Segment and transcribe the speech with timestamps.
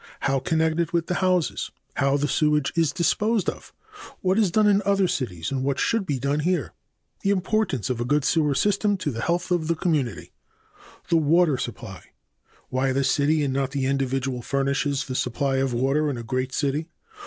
[0.01, 0.07] d.
[0.21, 1.69] How connected with the houses.
[1.71, 1.77] e.
[1.97, 3.71] How the sewage is disposed of.
[3.97, 4.15] f.
[4.21, 6.69] What is done in other cities and what should be done here?
[7.21, 7.29] g.
[7.29, 10.31] The importance of a good sewer system to the health of the community.
[11.03, 11.05] 7.
[11.09, 11.97] The water supply.
[11.97, 12.09] a.
[12.69, 16.51] Why the city and not the individual furnishes the supply of water in a great
[16.51, 16.87] city.